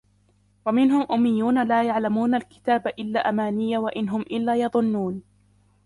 ومنهم 0.65 1.07
أميون 1.11 1.67
لا 1.67 1.83
يعلمون 1.83 2.35
الكتاب 2.35 2.87
إلا 2.87 3.29
أماني 3.29 3.77
وإن 3.77 4.09
هم 4.09 4.21
إلا 4.21 4.55
يظنون 4.55 5.23